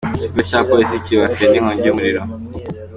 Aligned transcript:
Ikigo 0.13 0.39
cya 0.49 0.59
Polisi 0.67 1.03
cyibasiwe 1.05 1.45
n’inkongi 1.51 1.85
y’umuriro 1.87 2.21